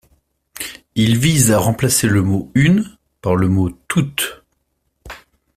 [0.95, 4.43] Il vise à remplacer le mot «une» par le mot «toute».